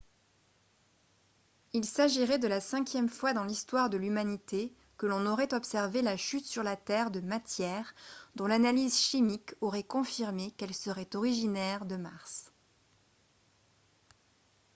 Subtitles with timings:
[1.73, 6.17] il s'agirait de la cinquième fois dans l'histoire de l'humanité que l'on aurait observé la
[6.17, 7.93] chute sur la terre de matières
[8.33, 12.51] dont l'analyse chimique aurait confirmé qu'elles seraient originaires de mars